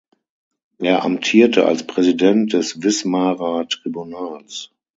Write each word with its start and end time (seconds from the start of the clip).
Er 0.79 1.03
amtierte 1.03 1.65
als 1.67 1.85
Präsident 1.85 2.53
des 2.53 2.81
Wismarer 2.81 3.67
Tribunals. 3.69 4.71